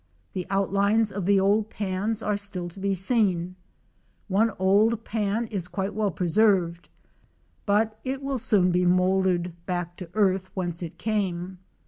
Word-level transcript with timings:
The 0.33 0.47
outlines 0.49 1.11
of 1.11 1.27
the 1.27 1.39
old 1.39 1.69
pans 1.69 2.23
are 2.23 2.35
still 2.35 2.67
to 2.69 2.79
be 2.79 2.95
seen, 2.95 3.55
One 4.29 4.51
old 4.57 5.05
pan 5.05 5.45
is 5.45 5.67
quite 5.67 5.93
well 5.93 6.09
preserved, 6.09 6.89
but 7.67 7.99
it 8.03 8.23
will 8.23 8.39
soon 8.39 8.71
be 8.71 8.83
mouldered 8.83 9.53
back 9.67 9.95
to 9.97 10.09
earth 10.15 10.49
whence 10.55 10.81
it 10.81 10.97
came. 10.97 11.59